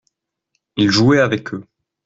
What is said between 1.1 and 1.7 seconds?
avec eux.